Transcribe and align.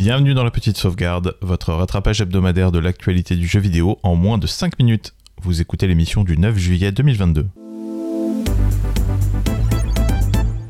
Bienvenue 0.00 0.32
dans 0.32 0.44
la 0.44 0.50
petite 0.50 0.78
sauvegarde, 0.78 1.36
votre 1.42 1.74
rattrapage 1.74 2.22
hebdomadaire 2.22 2.72
de 2.72 2.78
l'actualité 2.78 3.36
du 3.36 3.46
jeu 3.46 3.60
vidéo 3.60 3.98
en 4.02 4.14
moins 4.14 4.38
de 4.38 4.46
5 4.46 4.78
minutes. 4.78 5.12
Vous 5.42 5.60
écoutez 5.60 5.86
l'émission 5.86 6.24
du 6.24 6.38
9 6.38 6.56
juillet 6.56 6.90
2022. 6.90 7.46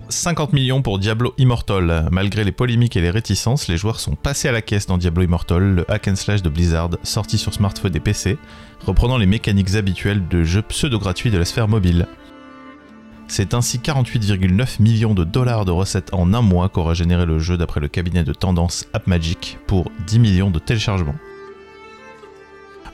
50 0.09 0.53
millions 0.53 0.83
pour 0.83 0.99
Diablo 0.99 1.33
Immortal. 1.39 2.09
Malgré 2.11 2.43
les 2.43 2.51
polémiques 2.51 2.97
et 2.97 3.01
les 3.01 3.11
réticences, 3.11 3.69
les 3.69 3.77
joueurs 3.77 4.01
sont 4.01 4.17
passés 4.17 4.49
à 4.49 4.53
la 4.53 4.63
caisse 4.63 4.87
dans 4.87 4.99
Diablo 4.99 5.23
Immortal, 5.23 5.77
le 5.77 5.89
hack 5.89 6.09
and 6.09 6.17
slash 6.17 6.43
de 6.43 6.49
Blizzard, 6.49 6.91
sorti 7.05 7.39
sur 7.39 7.55
smartphone 7.55 7.95
et 7.95 8.01
PC, 8.01 8.37
reprenant 8.85 9.17
les 9.17 9.27
mécaniques 9.27 9.77
habituelles 9.77 10.27
de 10.27 10.43
jeux 10.43 10.63
pseudo-gratuits 10.63 11.31
de 11.31 11.39
la 11.39 11.45
sphère 11.45 11.69
mobile. 11.69 12.09
C'est 13.31 13.55
ainsi 13.55 13.79
48,9 13.79 14.83
millions 14.83 15.15
de 15.15 15.23
dollars 15.23 15.65
de 15.65 15.71
recettes 15.71 16.13
en 16.13 16.35
un 16.35 16.43
mois 16.43 16.69
qu'aura 16.69 16.95
généré 16.95 17.27
le 17.27 17.39
jeu 17.39 17.57
d'après 17.57 17.79
le 17.79 17.87
cabinet 17.87 18.25
de 18.25 18.33
tendance 18.33 18.87
AppMagic 18.93 19.57
pour 19.69 19.89
10 20.09 20.19
millions 20.19 20.51
de 20.51 20.59
téléchargements. 20.59 21.15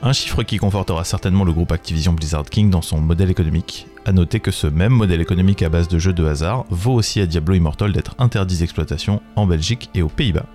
Un 0.03 0.13
chiffre 0.13 0.43
qui 0.43 0.57
confortera 0.57 1.03
certainement 1.05 1.43
le 1.43 1.53
groupe 1.53 1.71
Activision 1.71 2.13
Blizzard 2.13 2.45
King 2.45 2.69
dans 2.69 2.83
son 2.83 3.01
modèle 3.01 3.31
économique. 3.31 3.87
A 4.05 4.11
noter 4.11 4.39
que 4.39 4.51
ce 4.51 4.67
même 4.67 4.93
modèle 4.93 5.21
économique 5.21 5.63
à 5.63 5.69
base 5.69 5.87
de 5.87 5.97
jeux 5.97 6.13
de 6.13 6.25
hasard 6.27 6.65
vaut 6.69 6.93
aussi 6.93 7.19
à 7.19 7.25
Diablo 7.25 7.55
Immortal 7.55 7.91
d'être 7.91 8.13
interdit 8.19 8.59
d'exploitation 8.59 9.23
en 9.35 9.47
Belgique 9.47 9.89
et 9.95 10.03
aux 10.03 10.07
Pays-Bas. 10.07 10.45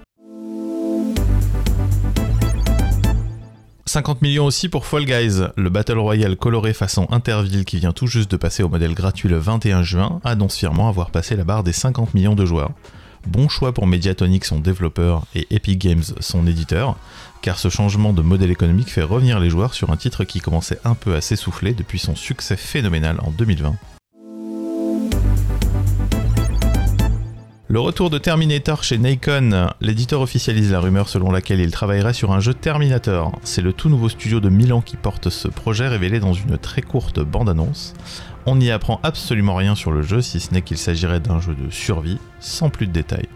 50 3.92 4.22
millions 4.22 4.46
aussi 4.46 4.70
pour 4.70 4.86
Fall 4.86 5.04
Guys, 5.04 5.42
le 5.54 5.68
Battle 5.68 5.98
Royale 5.98 6.38
coloré 6.38 6.72
façon 6.72 7.06
Interville 7.10 7.66
qui 7.66 7.76
vient 7.76 7.92
tout 7.92 8.06
juste 8.06 8.30
de 8.30 8.38
passer 8.38 8.62
au 8.62 8.70
modèle 8.70 8.94
gratuit 8.94 9.28
le 9.28 9.36
21 9.36 9.82
juin, 9.82 10.18
annonce 10.24 10.56
fièrement 10.56 10.88
avoir 10.88 11.10
passé 11.10 11.36
la 11.36 11.44
barre 11.44 11.62
des 11.62 11.74
50 11.74 12.14
millions 12.14 12.34
de 12.34 12.46
joueurs. 12.46 12.70
Bon 13.26 13.50
choix 13.50 13.74
pour 13.74 13.86
Mediatonic 13.86 14.46
son 14.46 14.60
développeur 14.60 15.26
et 15.34 15.46
Epic 15.50 15.78
Games 15.78 16.02
son 16.20 16.46
éditeur, 16.46 16.96
car 17.42 17.58
ce 17.58 17.68
changement 17.68 18.14
de 18.14 18.22
modèle 18.22 18.50
économique 18.50 18.90
fait 18.90 19.02
revenir 19.02 19.38
les 19.38 19.50
joueurs 19.50 19.74
sur 19.74 19.90
un 19.90 19.98
titre 19.98 20.24
qui 20.24 20.40
commençait 20.40 20.80
un 20.86 20.94
peu 20.94 21.14
à 21.14 21.20
s'essouffler 21.20 21.74
depuis 21.74 21.98
son 21.98 22.16
succès 22.16 22.56
phénoménal 22.56 23.20
en 23.20 23.30
2020. 23.30 23.74
Le 27.72 27.80
retour 27.80 28.10
de 28.10 28.18
Terminator 28.18 28.84
chez 28.84 28.98
Nikon, 28.98 29.70
l'éditeur 29.80 30.20
officialise 30.20 30.72
la 30.72 30.80
rumeur 30.80 31.08
selon 31.08 31.32
laquelle 31.32 31.58
il 31.58 31.70
travaillerait 31.70 32.12
sur 32.12 32.32
un 32.32 32.38
jeu 32.38 32.52
Terminator. 32.52 33.40
C'est 33.44 33.62
le 33.62 33.72
tout 33.72 33.88
nouveau 33.88 34.10
studio 34.10 34.40
de 34.40 34.50
Milan 34.50 34.82
qui 34.82 34.98
porte 34.98 35.30
ce 35.30 35.48
projet 35.48 35.88
révélé 35.88 36.20
dans 36.20 36.34
une 36.34 36.58
très 36.58 36.82
courte 36.82 37.20
bande-annonce. 37.20 37.94
On 38.44 38.56
n'y 38.56 38.70
apprend 38.70 39.00
absolument 39.02 39.54
rien 39.54 39.74
sur 39.74 39.90
le 39.90 40.02
jeu 40.02 40.20
si 40.20 40.38
ce 40.38 40.52
n'est 40.52 40.60
qu'il 40.60 40.76
s'agirait 40.76 41.20
d'un 41.20 41.40
jeu 41.40 41.54
de 41.54 41.70
survie, 41.70 42.18
sans 42.40 42.68
plus 42.68 42.86
de 42.86 42.92
détails. 42.92 43.30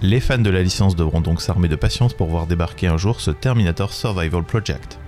Les 0.00 0.20
fans 0.20 0.38
de 0.38 0.48
la 0.48 0.62
licence 0.62 0.96
devront 0.96 1.20
donc 1.20 1.42
s'armer 1.42 1.68
de 1.68 1.76
patience 1.76 2.14
pour 2.14 2.28
voir 2.28 2.46
débarquer 2.46 2.86
un 2.86 2.96
jour 2.96 3.20
ce 3.20 3.30
Terminator 3.30 3.92
Survival 3.92 4.42
Project. 4.42 4.98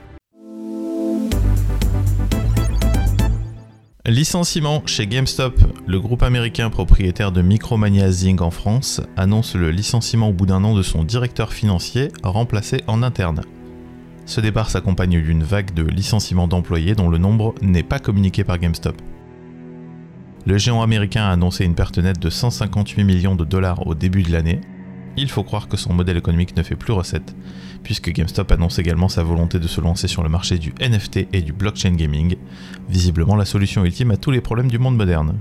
Licenciement 4.08 4.82
chez 4.86 5.06
GameStop, 5.06 5.60
le 5.86 6.00
groupe 6.00 6.22
américain 6.22 6.70
propriétaire 6.70 7.30
de 7.30 7.42
Micromania 7.42 8.10
Zing 8.10 8.40
en 8.40 8.50
France 8.50 9.02
annonce 9.18 9.54
le 9.54 9.70
licenciement 9.70 10.30
au 10.30 10.32
bout 10.32 10.46
d'un 10.46 10.64
an 10.64 10.74
de 10.74 10.80
son 10.82 11.04
directeur 11.04 11.52
financier 11.52 12.08
remplacé 12.22 12.80
en 12.86 13.02
interne. 13.02 13.42
Ce 14.24 14.40
départ 14.40 14.70
s'accompagne 14.70 15.20
d'une 15.20 15.42
vague 15.42 15.74
de 15.74 15.82
licenciements 15.82 16.48
d'employés 16.48 16.94
dont 16.94 17.10
le 17.10 17.18
nombre 17.18 17.54
n'est 17.60 17.82
pas 17.82 17.98
communiqué 17.98 18.44
par 18.44 18.58
GameStop. 18.58 18.96
Le 20.46 20.56
géant 20.56 20.80
américain 20.80 21.24
a 21.24 21.32
annoncé 21.32 21.66
une 21.66 21.74
perte 21.74 21.98
nette 21.98 22.18
de 22.18 22.30
158 22.30 23.04
millions 23.04 23.36
de 23.36 23.44
dollars 23.44 23.86
au 23.86 23.94
début 23.94 24.22
de 24.22 24.32
l'année, 24.32 24.62
il 25.18 25.30
faut 25.30 25.42
croire 25.42 25.68
que 25.68 25.76
son 25.76 25.92
modèle 25.92 26.16
économique 26.16 26.56
ne 26.56 26.62
fait 26.62 26.76
plus 26.76 26.92
recette, 26.92 27.34
puisque 27.82 28.10
GameStop 28.10 28.50
annonce 28.52 28.78
également 28.78 29.08
sa 29.08 29.22
volonté 29.22 29.58
de 29.58 29.68
se 29.68 29.80
lancer 29.80 30.08
sur 30.08 30.22
le 30.22 30.28
marché 30.28 30.58
du 30.58 30.72
NFT 30.80 31.28
et 31.32 31.42
du 31.42 31.52
blockchain 31.52 31.92
gaming, 31.92 32.36
visiblement 32.88 33.36
la 33.36 33.44
solution 33.44 33.84
ultime 33.84 34.12
à 34.12 34.16
tous 34.16 34.30
les 34.30 34.40
problèmes 34.40 34.70
du 34.70 34.78
monde 34.78 34.96
moderne. 34.96 35.38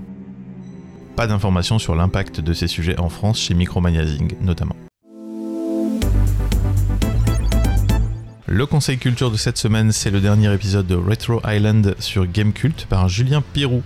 Pas 1.16 1.28
d'informations 1.28 1.80
sur 1.80 1.96
l'impact 1.96 2.42
de 2.42 2.54
ces 2.54 2.68
sujets 2.68 3.00
en 3.00 3.10
France 3.10 3.40
chez 3.40 3.54
Micromaniazing 3.54 4.36
notamment. 4.42 4.76
Le 8.50 8.66
conseil 8.66 8.98
culture 8.98 9.30
de 9.30 9.38
cette 9.38 9.58
semaine, 9.58 9.92
c'est 9.92 10.10
le 10.10 10.22
dernier 10.22 10.54
épisode 10.54 10.88
de 10.88 10.96
Retro 10.96 11.42
Island 11.46 11.96
sur 12.00 12.26
Gamecult 12.26 12.86
par 12.86 13.10
Julien 13.10 13.44
Pirou, 13.54 13.84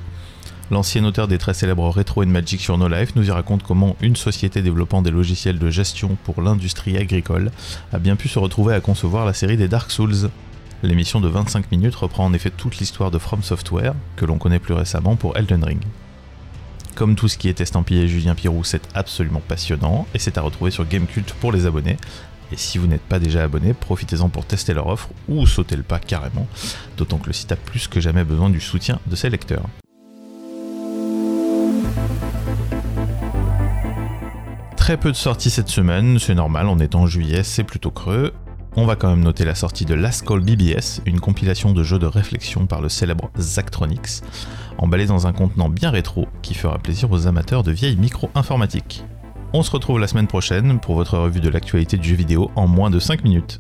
L'ancien 0.72 1.04
auteur 1.04 1.28
des 1.28 1.38
très 1.38 1.54
célèbres 1.54 1.90
Retro 1.90 2.24
and 2.24 2.28
Magic 2.28 2.62
sur 2.62 2.78
No 2.78 2.88
Life 2.88 3.14
nous 3.18 3.28
y 3.28 3.32
raconte 3.32 3.62
comment 3.62 3.98
une 4.00 4.16
société 4.16 4.62
développant 4.62 5.02
des 5.02 5.12
logiciels 5.12 5.60
de 5.60 5.70
gestion 5.70 6.18
pour 6.24 6.42
l'industrie 6.42 6.96
agricole 6.96 7.52
a 7.92 8.00
bien 8.00 8.16
pu 8.16 8.30
se 8.30 8.40
retrouver 8.40 8.74
à 8.74 8.80
concevoir 8.80 9.26
la 9.26 9.34
série 9.34 9.58
des 9.58 9.68
Dark 9.68 9.92
Souls. 9.92 10.30
L'émission 10.82 11.20
de 11.20 11.28
25 11.28 11.74
minutes 11.74 11.96
reprend 11.96 12.24
en 12.24 12.32
effet 12.32 12.52
toute 12.52 12.78
l'histoire 12.78 13.12
de 13.12 13.18
From 13.18 13.44
Software, 13.44 13.94
que 14.16 14.24
l'on 14.24 14.38
connaît 14.38 14.60
plus 14.60 14.74
récemment 14.74 15.18
pour 15.18 15.36
Elden 15.36 15.62
Ring. 15.62 15.82
Comme 16.96 17.18
tout 17.18 17.28
ce 17.28 17.38
qui 17.38 17.50
est 17.50 17.60
estampillé 17.60 18.08
Julien 18.08 18.34
Pirou, 18.34 18.64
c'est 18.64 18.88
absolument 18.94 19.42
passionnant 19.46 20.08
et 20.14 20.20
c'est 20.20 20.38
à 20.38 20.42
retrouver 20.42 20.72
sur 20.72 20.88
Gamecult 20.88 21.34
pour 21.42 21.52
les 21.52 21.66
abonnés. 21.66 21.98
Et 22.54 22.56
si 22.56 22.78
vous 22.78 22.88
n'êtes 22.88 23.02
pas 23.02 23.20
déjà 23.20 23.44
abonné, 23.44 23.74
profitez-en 23.74 24.30
pour 24.30 24.46
tester 24.46 24.74
leur 24.74 24.88
offre 24.88 25.10
ou 25.28 25.46
sautez 25.46 25.76
le 25.76 25.84
pas 25.84 26.00
carrément, 26.00 26.48
d'autant 26.96 27.18
que 27.18 27.28
le 27.28 27.34
site 27.34 27.52
a 27.52 27.58
plus 27.58 27.90
que 27.90 28.00
jamais 28.00 28.24
besoin 28.24 28.50
du 28.50 28.62
soutien 28.62 29.00
de 29.08 29.18
ses 29.18 29.30
lecteurs. 29.30 29.68
Très 34.82 34.98
peu 34.98 35.12
de 35.12 35.16
sorties 35.16 35.52
cette 35.52 35.70
semaine, 35.70 36.18
c'est 36.18 36.34
normal, 36.34 36.66
on 36.66 36.80
est 36.80 36.96
en 36.96 37.06
juillet, 37.06 37.44
c'est 37.44 37.64
plutôt 37.64 37.92
creux. 37.92 38.34
On 38.76 38.88
va 38.88 38.96
quand 38.96 39.12
même 39.12 39.24
noter 39.24 39.46
la 39.46 39.54
sortie 39.54 39.86
de 39.86 39.94
Last 39.94 40.26
Call 40.26 40.40
BBS, 40.40 41.02
une 41.06 41.20
compilation 41.20 41.72
de 41.72 41.84
jeux 41.84 42.00
de 42.00 42.08
réflexion 42.08 42.66
par 42.66 42.82
le 42.82 42.90
célèbre 42.90 43.30
Zachtronics, 43.38 44.24
emballé 44.80 45.06
dans 45.06 45.28
un 45.28 45.34
contenant 45.34 45.70
bien 45.70 45.92
rétro 45.92 46.28
qui 46.42 46.56
fera 46.56 46.80
plaisir 46.80 47.12
aux 47.12 47.28
amateurs 47.28 47.62
de 47.62 47.72
vieilles 47.72 47.96
micro-informatiques. 47.96 49.06
On 49.54 49.62
se 49.62 49.70
retrouve 49.70 50.00
la 50.00 50.08
semaine 50.08 50.26
prochaine 50.26 50.80
pour 50.80 50.96
votre 50.96 51.16
revue 51.16 51.42
de 51.42 51.50
l'actualité 51.50 51.98
du 51.98 52.10
jeu 52.10 52.16
vidéo 52.16 52.50
en 52.56 52.66
moins 52.66 52.90
de 52.90 52.98
5 52.98 53.24
minutes. 53.24 53.60